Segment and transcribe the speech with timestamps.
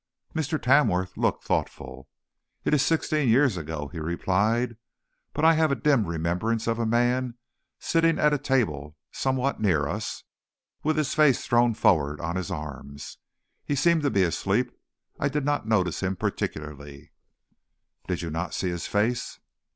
[0.33, 0.59] Mr.
[0.59, 2.09] Tamworth looked thoughtful.
[2.65, 4.77] "It is sixteen years ago," he replied,
[5.31, 7.35] "but I have a dim remembrance of a man
[7.77, 10.23] sitting at a table somewhat near us,
[10.81, 13.19] with his face thrown forward on his arms.
[13.63, 14.71] He seemed to be asleep;
[15.19, 17.11] I did not notice him particularly."
[18.07, 19.39] "Did you not see his face?"